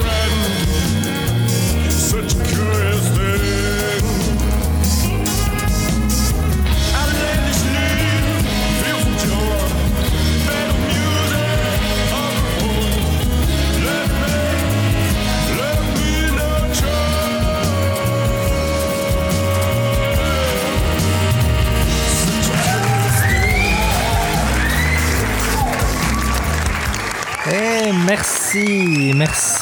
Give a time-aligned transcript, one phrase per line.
[0.00, 1.90] friend.
[1.90, 3.57] Such a curious thing.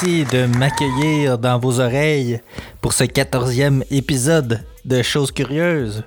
[0.07, 2.39] Merci de m'accueillir dans vos oreilles
[2.81, 6.03] pour ce quatorzième épisode de Choses Curieuses.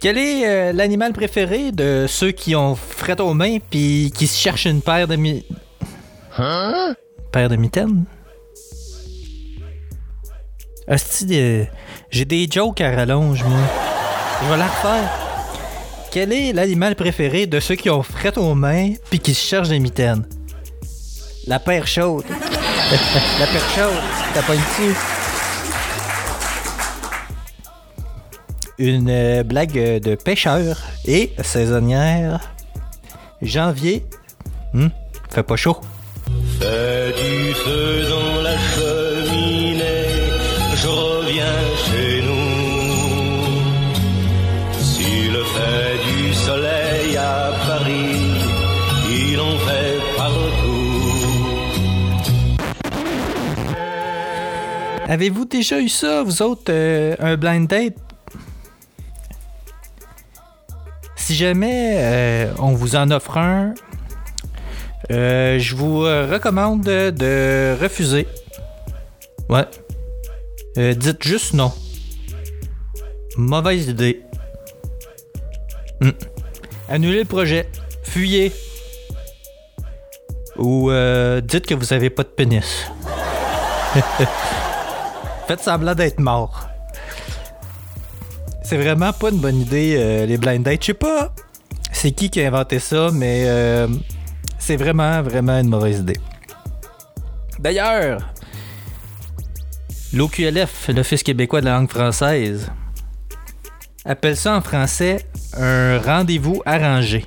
[0.00, 4.38] Quel est euh, l'animal préféré de ceux qui ont fret aux mains puis qui se
[4.38, 5.46] cherchent une paire de mi...
[6.36, 6.94] Hein?
[7.32, 8.04] Paire de mitaines?
[10.86, 11.66] Hostie, de-
[12.10, 13.58] j'ai des jokes à rallonge, moi.
[14.42, 15.23] Je vais la refaire.
[16.14, 19.70] Quel est l'animal préféré de ceux qui ont fret aux mains puis qui se cherchent
[19.70, 20.24] des mitaines?
[21.48, 22.22] La paire chaude.
[23.40, 24.00] La paire chaude.
[24.32, 24.94] T'as pas une?
[28.78, 32.52] Une euh, blague euh, de pêcheur et saisonnière.
[33.42, 34.06] Janvier.
[34.72, 34.90] Hmm,
[35.30, 35.80] fait pas chaud.
[36.60, 37.54] Du
[55.06, 57.94] Avez-vous déjà eu ça, vous autres, euh, un blind date?
[61.16, 63.74] Si jamais euh, on vous en offre un,
[65.10, 68.26] euh, je vous recommande de, refuser.
[69.48, 69.66] Ouais.
[70.76, 71.72] Dites juste non.
[73.36, 74.22] Mauvaise idée.
[76.00, 76.10] Hmm.
[76.88, 77.68] Annulez le projet.
[78.02, 78.52] Fuyez.
[80.56, 80.90] Ou
[81.42, 82.86] dites que vous avez pas de pénis.
[85.46, 86.68] Faites semblant d'être mort.
[88.62, 90.80] C'est vraiment pas une bonne idée, euh, les blind dates.
[90.82, 91.34] Je sais pas
[92.04, 93.88] c'est qui qui a inventé ça, mais euh,
[94.58, 96.18] c'est vraiment, vraiment une mauvaise idée.
[97.58, 98.20] D'ailleurs,
[100.12, 102.70] l'OQLF, l'Office québécois de la langue française,
[104.04, 105.26] appelle ça en français
[105.56, 107.24] un rendez-vous arrangé.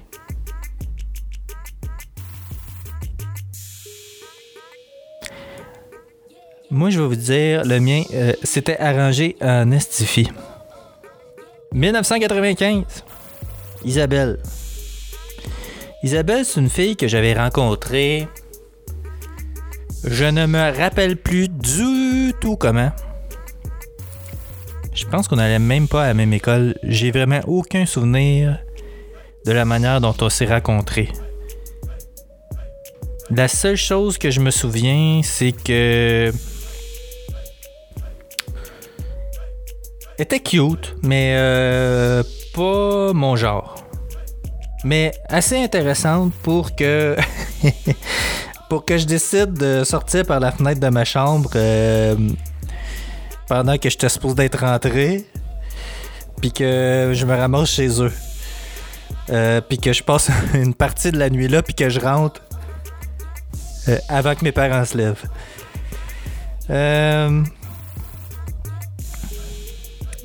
[6.70, 10.30] Moi, je vais vous dire, le mien, euh, c'était arrangé en estifie.
[11.72, 12.84] 1995.
[13.86, 14.40] Isabelle.
[16.04, 18.28] Isabelle, c'est une fille que j'avais rencontrée.
[20.04, 22.92] Je ne me rappelle plus du tout comment.
[24.94, 26.76] Je pense qu'on n'allait même pas à la même école.
[26.84, 28.60] J'ai vraiment aucun souvenir
[29.46, 31.10] de la manière dont on s'est rencontrés.
[33.30, 36.34] La seule chose que je me souviens, c'est que.
[40.20, 42.24] Était cute, mais euh,
[42.54, 43.76] pas mon genre.
[44.84, 47.16] Mais assez intéressante pour que.
[48.70, 52.16] pour que je décide de sortir par la fenêtre de ma chambre euh,
[53.48, 55.26] pendant que j'étais supposé d'être rentré.
[56.42, 58.12] Puis que je me ramasse chez eux.
[59.30, 62.42] Euh, puis que je passe une partie de la nuit là, puis que je rentre
[63.90, 65.24] euh, avant que mes parents se lèvent.
[66.70, 67.44] Euh,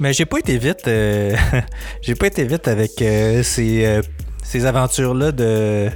[0.03, 0.89] mais j'ai pas été vite.
[0.89, 1.37] euh,
[2.03, 4.03] j'ai pas été vite avec euh, ces, euh,
[4.43, 5.89] ces aventures-là de.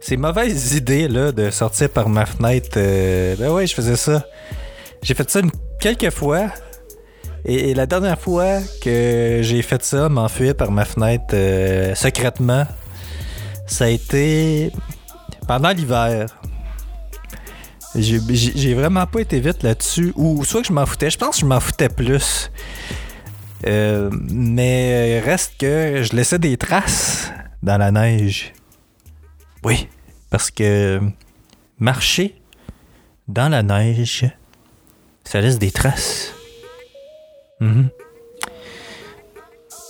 [0.00, 2.78] Ces mauvaises idées là de sortir par ma fenêtre.
[2.78, 4.24] ben ouais, je faisais ça.
[5.02, 5.40] J'ai fait ça
[5.80, 6.46] quelques fois.
[7.44, 11.34] Et, et la dernière fois que j'ai fait ça, m'enfuir par ma fenêtre
[11.96, 12.64] secrètement,
[13.66, 14.70] ça a été
[15.48, 16.26] pendant l'hiver.
[17.96, 20.12] J'ai vraiment pas été vite là-dessus.
[20.14, 21.10] Ou soit que je m'en foutais.
[21.10, 22.50] Je pense que je m'en foutais plus.
[23.66, 27.32] Euh, mais reste que je laissais des traces
[27.62, 28.52] dans la neige.
[29.64, 29.88] Oui,
[30.30, 31.00] parce que
[31.78, 32.40] marcher
[33.26, 34.26] dans la neige,
[35.24, 36.32] ça laisse des traces.
[37.60, 37.88] Mhm.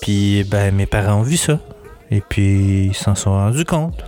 [0.01, 1.61] Puis, ben, mes parents ont vu ça.
[2.11, 4.03] Et puis, ils s'en sont rendus compte.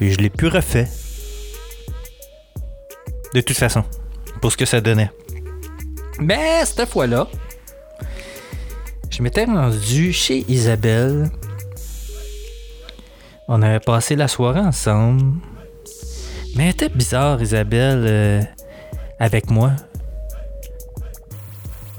[0.00, 0.88] Et je l'ai plus refait.
[3.34, 3.84] De toute façon,
[4.40, 5.10] pour ce que ça donnait.
[6.18, 7.28] Mais cette fois-là,
[9.12, 11.30] je m'étais rendu chez Isabelle.
[13.46, 15.34] On avait passé la soirée ensemble.
[16.56, 18.42] Mais elle était bizarre, Isabelle, euh,
[19.18, 19.72] avec moi.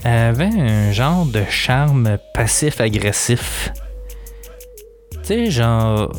[0.04, 3.72] Elle avait un genre de charme passif-agressif.
[5.12, 6.12] Tu sais, genre,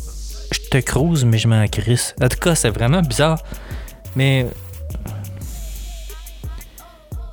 [0.51, 2.15] je te crouse, mais je m'en crisse.
[2.21, 3.39] En tout cas, c'est vraiment bizarre.
[4.15, 4.47] Mais.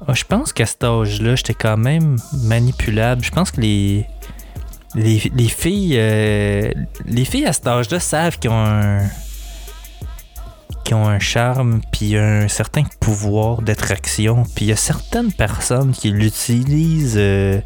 [0.08, 3.22] Ah, je pense qu'à cet âge-là, j'étais quand même manipulable.
[3.24, 4.06] Je pense que les.
[4.94, 5.96] Les, les filles.
[5.96, 6.70] euh,
[7.06, 9.00] les filles à cet âge-là savent qu'ils ont un.
[10.84, 14.42] qui ont un charme puis un certain pouvoir d'attraction.
[14.54, 17.60] Puis il y a certaines personnes qui l'utilisent euh,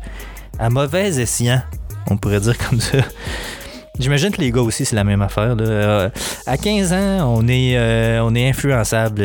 [0.59, 1.63] à mauvais escient,
[2.11, 2.99] on pourrait dire comme ça.
[3.99, 5.57] J'imagine que les gars aussi, c'est la même affaire.
[5.59, 6.11] Euh,
[6.47, 9.23] à 15 ans, on est, on est influençable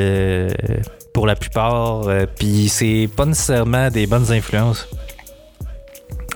[1.14, 4.88] pour la plupart, euh, puis c'est pas nécessairement des bonnes influences.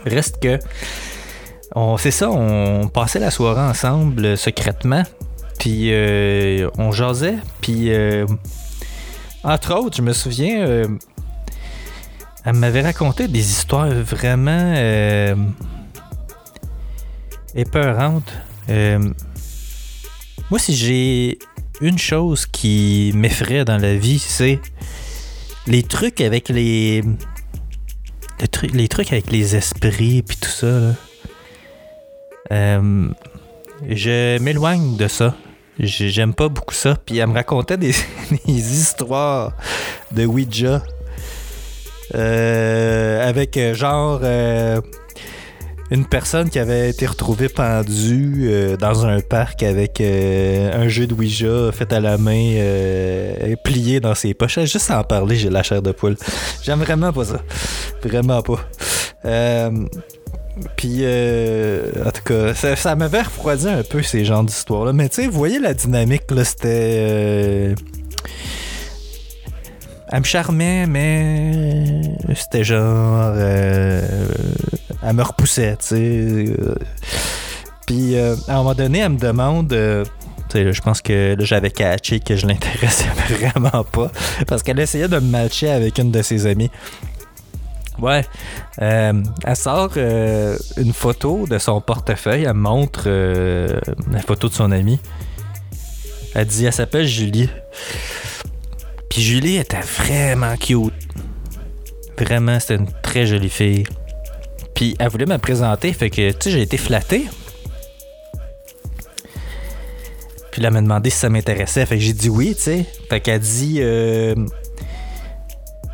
[0.05, 0.59] Reste que,
[1.97, 5.03] c'est ça, on passait la soirée ensemble euh, secrètement,
[5.59, 7.91] puis euh, on jasait, puis
[9.43, 10.87] entre autres, je me souviens,
[12.43, 14.73] elle m'avait raconté des histoires vraiment
[17.55, 18.33] épeurantes.
[18.67, 21.39] Moi, si j'ai
[21.81, 24.59] une chose qui m'effraie dans la vie, c'est
[25.67, 27.01] les trucs avec les.
[28.73, 30.95] les trucs, avec les esprits puis tout ça.
[32.51, 33.07] Euh,
[33.89, 35.35] je m'éloigne de ça.
[35.79, 36.95] J'ai- J'aime pas beaucoup ça.
[37.05, 37.91] Puis elle me racontait des,
[38.45, 39.53] des histoires
[40.11, 40.83] de Ouija.
[42.13, 44.79] Euh, avec euh, genre euh,
[45.91, 51.05] une personne qui avait été retrouvée pendue euh, dans un parc avec euh, un jeu
[51.05, 54.59] de Ouija fait à la main, euh, plié dans ses poches.
[54.61, 56.17] Juste à en parler, j'ai la chair de poule.
[56.63, 57.41] J'aime vraiment pas ça.
[58.03, 58.59] Vraiment pas.
[59.25, 59.71] Euh,
[60.75, 64.93] puis, en tout cas, ça, m'avait refroidi un peu ces genres d'histoires-là.
[64.93, 67.75] Mais tu sais, vous voyez la dynamique, là, c'était.
[70.07, 72.01] elle me charmait, mais
[72.35, 73.35] c'était genre.
[75.05, 75.95] Elle me repoussait, tu sais.
[76.59, 76.75] euh.
[77.85, 79.71] Puis, euh, à un moment donné, elle me demande.
[79.73, 80.03] euh,
[80.53, 84.09] je pense que j'avais catché que je l'intéressais vraiment pas.
[84.47, 86.71] Parce qu'elle essayait de me matcher avec une de ses amies.
[87.99, 88.25] Ouais.
[88.81, 89.13] Euh,
[89.45, 92.43] elle sort une photo de son portefeuille.
[92.45, 94.99] Elle montre la photo de son amie.
[96.33, 97.49] Elle dit, elle s'appelle Julie.
[99.09, 100.93] Puis Julie était vraiment cute.
[102.17, 103.83] Vraiment, c'était une très jolie fille.
[104.75, 107.27] Puis elle voulait me présenter, fait que, tu sais, j'ai été flatté.
[110.51, 112.85] Puis là, elle m'a demandé si ça m'intéressait, fait que j'ai dit oui, tu sais.
[113.09, 114.35] Fait qu'elle dit, euh,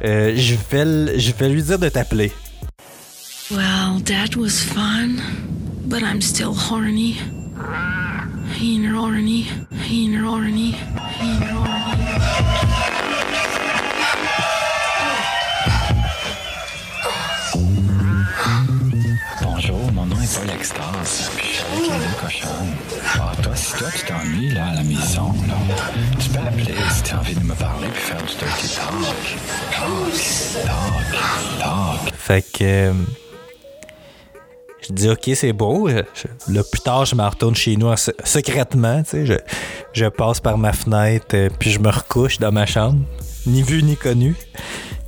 [0.03, 2.31] euh, je, vais, je vais lui dire de t'appeler.
[3.51, 5.21] Well, that was fun,
[5.85, 7.17] but I'm still horny.
[8.57, 9.45] Horny, horny,
[10.15, 10.75] horny.
[20.21, 23.11] Bonjour, mon nom est Paul Extase, puis avec les deux.
[23.19, 25.55] Ah, toi, si toi tu t'ennuies là à la maison, là,
[26.19, 29.39] tu peux appeler si tu as envie de me parler puis faire du dirty talk.
[29.71, 32.13] Talk, talk, talk.
[32.15, 32.63] Fait que.
[32.63, 32.93] euh,
[34.87, 35.89] je dis, OK, c'est beau.
[35.89, 39.01] Je- Là, plus tard, je me retourne chez nous en se- secrètement.
[39.03, 39.33] Tu sais, je,
[39.93, 42.99] je passe par ma fenêtre, euh, puis je me recouche dans ma chambre.
[43.47, 44.35] Ni vu ni connu.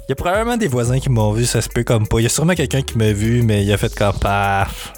[0.08, 2.20] Il y a probablement des voisins qui m'ont vu, ça se peut comme pas.
[2.20, 4.94] Il y a sûrement quelqu'un qui m'a vu, mais il a fait comme paf.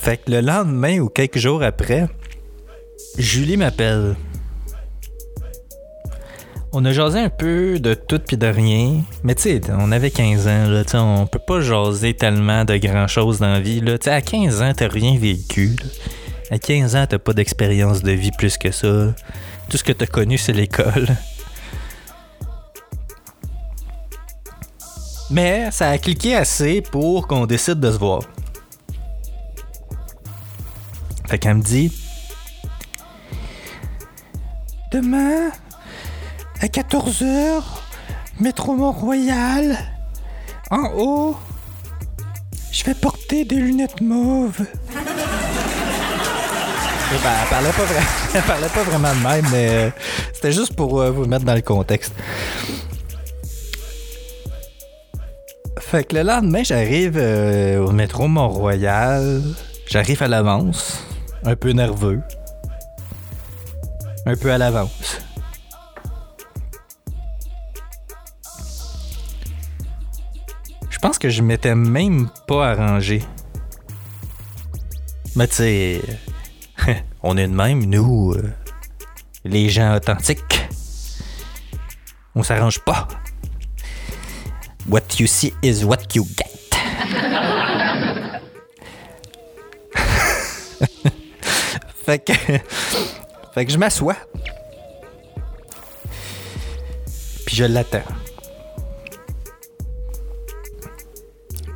[0.00, 2.06] Fait que le lendemain ou quelques jours après,
[3.18, 4.16] Julie m'appelle.
[6.72, 9.02] On a jasé un peu de tout puis de rien.
[9.24, 13.06] Mais tu sais, on avait 15 ans, là, on peut pas jaser tellement de grand
[13.06, 13.80] chose dans la vie.
[13.80, 13.96] Là.
[14.06, 15.76] À 15 ans, t'as rien vécu.
[16.50, 19.14] À 15 ans, t'as pas d'expérience de vie plus que ça.
[19.70, 21.08] Tout ce que t'as connu, c'est l'école.
[25.30, 28.22] Mais ça a cliqué assez pour qu'on décide de se voir.
[31.26, 31.92] Fait qu'elle me dit
[34.90, 35.50] Demain,
[36.62, 37.62] à 14h,
[38.40, 39.76] métro Mont-Royal,
[40.70, 41.36] en haut,
[42.72, 44.64] je vais porter des lunettes mauves.
[47.10, 47.82] Eh ben, elle, parlait pas
[48.34, 49.90] elle parlait pas vraiment de même, mais euh,
[50.32, 52.14] c'était juste pour euh, vous mettre dans le contexte.
[55.90, 59.40] Fait que le lendemain, j'arrive euh, au métro Mont-Royal.
[59.86, 61.02] J'arrive à l'avance.
[61.44, 62.20] Un peu nerveux.
[64.26, 65.22] Un peu à l'avance.
[70.90, 73.22] Je pense que je m'étais même pas arrangé.
[75.36, 76.02] Mais tu sais,
[77.22, 78.52] on est de même, nous, euh,
[79.42, 80.68] les gens authentiques.
[82.34, 83.08] On s'arrange pas.
[84.88, 86.46] What you see is what you get.
[92.06, 92.32] fait que.
[93.52, 94.16] Fait que je m'assois.
[97.44, 98.02] Puis je l'attends.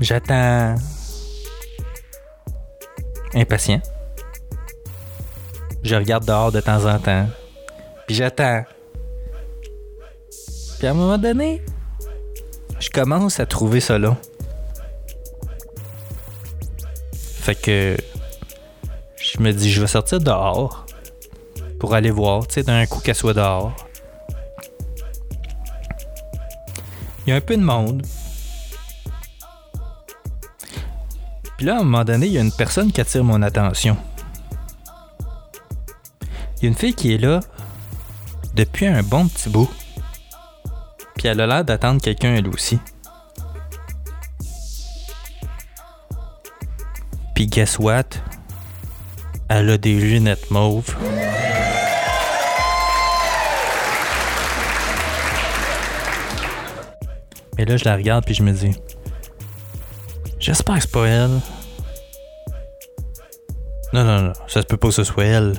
[0.00, 0.76] J'attends.
[3.35, 3.83] Impatient.
[5.83, 7.26] Je regarde dehors de temps en temps.
[8.07, 8.64] Puis j'attends.
[10.78, 11.62] Puis à un moment donné,
[12.82, 14.16] je commence à trouver ça long.
[17.14, 17.96] Fait que
[19.16, 20.84] je me dis, je vais sortir dehors
[21.78, 23.72] pour aller voir, tu sais, d'un coup qu'elle soit dehors.
[27.24, 28.04] Il y a un peu de monde.
[31.56, 33.96] Puis là, à un moment donné, il y a une personne qui attire mon attention.
[36.56, 37.38] Il y a une fille qui est là
[38.54, 39.70] depuis un bon petit bout.
[41.23, 42.81] Puis elle a l'air d'attendre quelqu'un elle aussi.
[47.33, 48.07] Puis guess what?
[49.49, 50.97] Elle a des lunettes mauves.
[57.57, 58.76] Mais là, je la regarde puis je me dis...
[60.41, 61.41] J'espère que c'est pas elle.
[63.93, 65.55] Non, non, non, ça se peut pas que ce soit elle.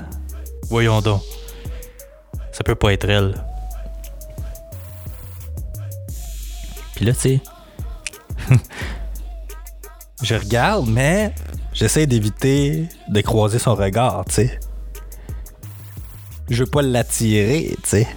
[0.63, 1.21] Voyons donc.
[2.51, 3.33] Ça peut pas être elle.
[10.23, 11.33] Je regarde, mais
[11.73, 14.59] j'essaie d'éviter de croiser son regard, tu sais.
[16.49, 18.07] Je veux pas l'attirer, tu sais.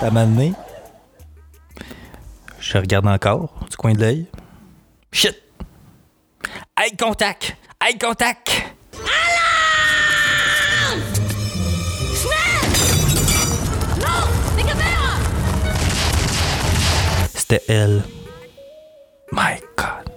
[0.00, 0.54] À un donné,
[2.58, 4.26] je regarde encore du coin de l'œil.
[5.12, 5.36] Shit!
[6.78, 7.56] Eye contact!
[7.84, 8.76] Eye contact!
[17.50, 18.04] C'était elle.
[19.32, 20.08] My God.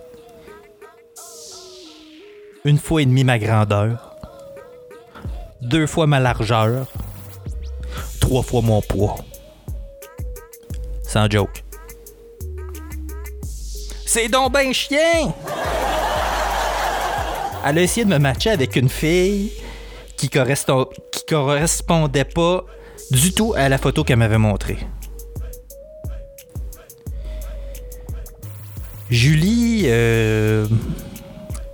[2.63, 4.15] Une fois et demi ma grandeur.
[5.59, 6.85] Deux fois ma largeur.
[8.19, 9.15] Trois fois mon poids.
[11.01, 11.63] Sans joke.
[14.05, 15.33] C'est donc ben chien!
[17.65, 19.53] Elle a essayé de me matcher avec une fille
[20.17, 22.63] qui, qui correspondait pas
[23.09, 24.77] du tout à la photo qu'elle m'avait montrée.
[29.13, 30.65] Julie, euh,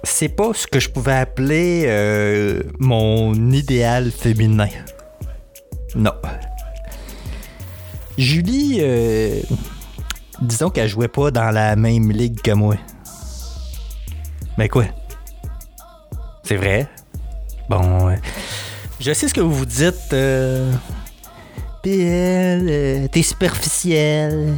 [0.03, 4.67] c'est pas ce que je pouvais appeler euh, mon idéal féminin.
[5.96, 6.12] Non.
[8.17, 9.41] Julie, euh,
[10.41, 12.75] disons qu'elle jouait pas dans la même ligue que moi.
[14.58, 14.88] Mais quoi?
[16.43, 16.89] C'est vrai?
[17.69, 18.15] Bon, euh,
[19.00, 20.12] je sais ce que vous vous dites.
[20.12, 20.74] Euh,
[21.88, 24.55] euh, t'es superficielle.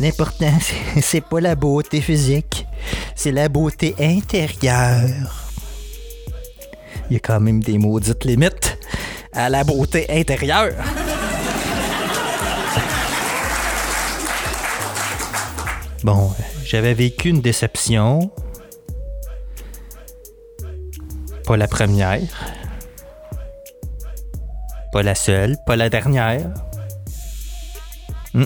[0.00, 0.52] L'important,
[1.00, 2.66] c'est- pas la beauté physique,
[3.14, 5.42] c'est la beauté intérieure.
[7.08, 8.78] Il y a quand même des maudites limites
[9.32, 10.74] à la beauté intérieure.
[16.04, 16.30] Bon,
[16.64, 18.30] j'avais vécu une déception.
[21.46, 22.20] Pas la première.
[24.92, 26.52] Pas la seule, pas la dernière.
[28.34, 28.44] Hmm.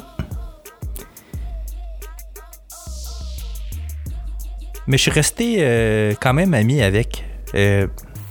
[4.87, 7.25] Mais je suis resté euh, quand même ami avec.
[7.54, 7.87] Euh,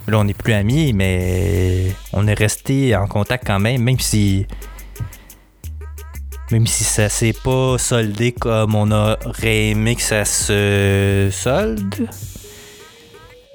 [0.07, 4.45] là, on n'est plus amis, mais on est resté en contact quand même, même si.
[6.51, 12.09] Même si ça s'est pas soldé comme on aurait aimé que ça se solde.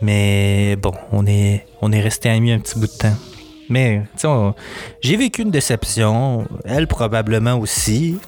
[0.00, 3.16] Mais bon, on est, on est resté amis un petit bout de temps.
[3.68, 4.26] Mais, tu
[5.00, 6.46] j'ai vécu une déception.
[6.64, 8.18] Elle, probablement aussi.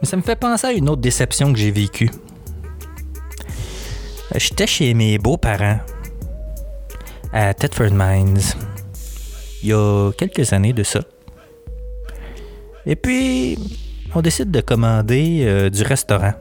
[0.00, 2.10] Mais ça me fait penser à une autre déception que j'ai vécue.
[4.34, 5.80] J'étais chez mes beaux-parents
[7.32, 8.40] à Thetford Mines
[9.62, 11.00] il y a quelques années de ça.
[12.86, 13.58] Et puis,
[14.14, 16.32] on décide de commander euh, du restaurant.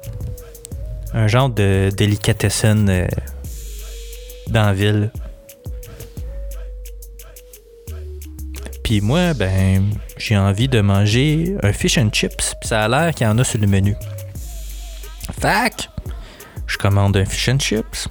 [1.13, 3.07] Un genre de délicatessen euh,
[4.47, 5.11] dans la ville.
[8.89, 12.55] Puis moi, ben, j'ai envie de manger un fish and chips.
[12.59, 13.95] Puis ça a l'air qu'il y en a sur le menu.
[15.39, 15.91] Fac,
[16.65, 18.07] je commande un fish and chips.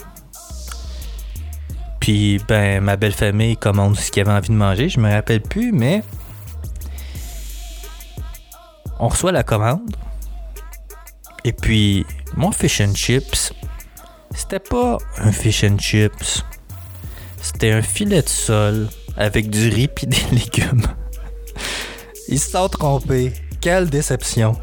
[1.98, 4.88] Puis, ben, ma belle famille commande ce qu'elle avait envie de manger.
[4.88, 6.04] Je me rappelle plus, mais.
[9.00, 9.96] On reçoit la commande.
[11.42, 12.06] Et puis,
[12.36, 13.52] mon fish and chips,
[14.32, 16.44] c'était pas un fish and chips.
[17.42, 18.88] C'était un filet de sol
[19.18, 20.86] avec du riz et des légumes.
[22.28, 23.32] Ils se sont trompés.
[23.60, 24.56] Quelle déception.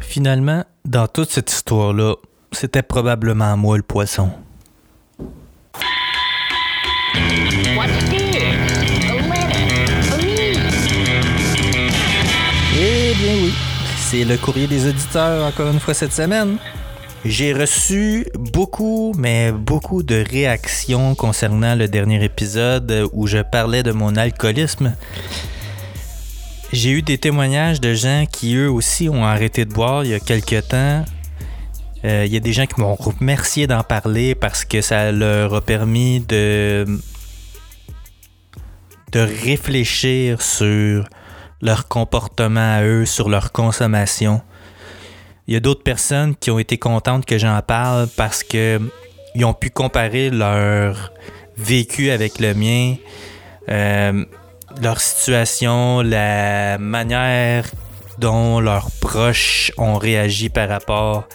[0.00, 2.14] Finalement, dans toute cette histoire-là,
[2.52, 4.30] c'était probablement moi le poisson.
[12.82, 13.54] Eh bien oui,
[13.96, 16.58] c'est le courrier des auditeurs encore une fois cette semaine.
[17.24, 23.92] J'ai reçu beaucoup, mais beaucoup de réactions concernant le dernier épisode où je parlais de
[23.92, 24.96] mon alcoolisme.
[26.72, 30.14] J'ai eu des témoignages de gens qui eux aussi ont arrêté de boire il y
[30.14, 31.04] a quelques temps.
[32.04, 35.54] Euh, Il y a des gens qui m'ont remercié d'en parler parce que ça leur
[35.54, 36.86] a permis de
[39.12, 41.06] de réfléchir sur
[41.60, 44.40] leur comportement à eux, sur leur consommation.
[45.50, 48.80] Il y a d'autres personnes qui ont été contentes que j'en parle parce que
[49.34, 51.12] ils ont pu comparer leur
[51.56, 52.94] vécu avec le mien,
[53.68, 54.24] euh,
[54.80, 57.68] leur situation, la manière
[58.18, 61.26] dont leurs proches ont réagi par rapport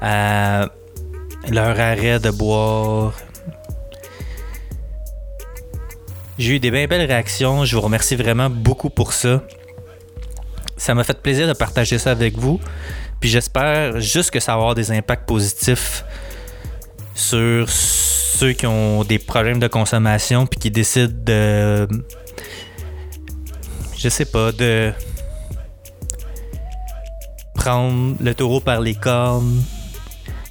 [0.00, 0.70] à
[1.50, 3.12] leur arrêt de boire.
[6.38, 7.66] J'ai eu des bien belles réactions.
[7.66, 9.42] Je vous remercie vraiment beaucoup pour ça.
[10.78, 12.58] Ça m'a fait plaisir de partager ça avec vous.
[13.20, 16.04] Puis j'espère juste que ça va avoir des impacts positifs
[17.14, 21.88] sur ceux qui ont des problèmes de consommation puis qui décident de
[23.96, 24.92] je sais pas de
[27.54, 29.62] prendre le taureau par les cornes,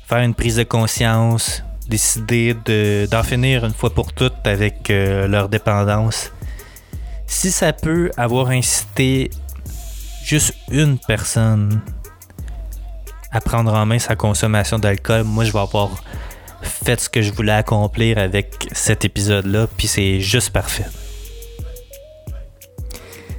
[0.07, 5.27] faire une prise de conscience, décider de- d'en finir une fois pour toutes avec euh,
[5.27, 6.33] leur dépendance.
[7.25, 9.29] Si ça peut avoir incité
[10.25, 11.81] juste une personne
[13.37, 16.03] à prendre en main sa consommation d'alcool, moi je vais avoir
[16.63, 20.87] fait ce que je voulais accomplir avec cet épisode-là, puis c'est juste parfait.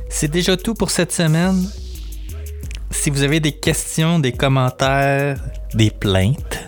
[0.09, 1.69] C'est déjà tout pour cette semaine.
[2.93, 5.41] Si vous avez des questions, des commentaires,
[5.75, 6.61] des plaintes,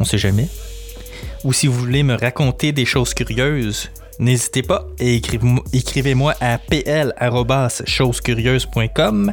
[0.00, 0.48] on sait jamais,
[1.44, 5.14] ou si vous voulez me raconter des choses curieuses, n'hésitez pas et
[5.72, 9.32] écrivez-moi- à pl.chosescurieuses.com.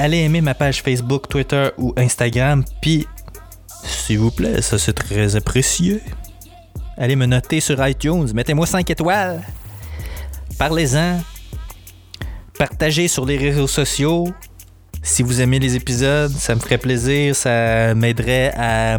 [0.00, 3.08] Allez aimer ma page Facebook, Twitter ou Instagram, puis
[3.82, 6.00] s'il vous plaît, ça c'est très apprécié.
[6.96, 9.42] Allez me noter sur iTunes, mettez-moi 5 étoiles.
[10.56, 11.20] Parlez-en.
[12.56, 14.32] Partagez sur les réseaux sociaux.
[15.02, 18.98] Si vous aimez les épisodes, ça me ferait plaisir, ça m'aiderait à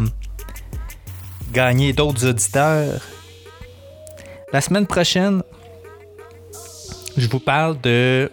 [1.50, 3.00] gagner d'autres auditeurs.
[4.52, 5.42] La semaine prochaine,
[7.16, 8.30] je vous parle de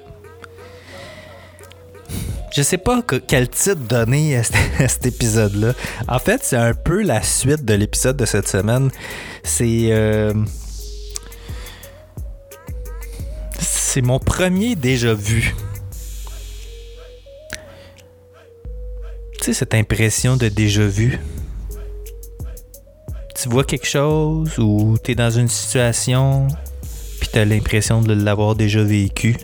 [2.57, 5.73] je sais pas que- quel titre donner à cet, à cet épisode-là.
[6.07, 8.89] En fait, c'est un peu la suite de l'épisode de cette semaine.
[9.43, 9.89] C'est.
[9.91, 10.33] euh,
[13.59, 15.53] c'est mon premier déjà vu.
[19.39, 21.19] Tu sais, cette impression de déjà vu.
[23.35, 26.47] Tu vois quelque chose ou tu es dans une situation,
[27.19, 29.37] puis tu as l'impression de l'avoir déjà vécu.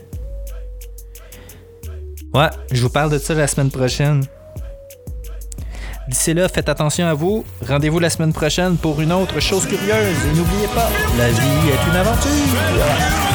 [2.34, 4.24] Ouais, je vous parle de ça la semaine prochaine.
[6.08, 7.44] D'ici là, faites attention à vous.
[7.66, 10.16] Rendez-vous la semaine prochaine pour une autre chose curieuse.
[10.26, 13.33] Et n'oubliez pas, la vie est une aventure.